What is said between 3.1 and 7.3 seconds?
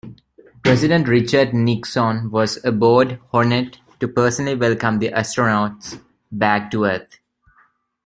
"Hornet" to personally welcome the astronauts back to Earth.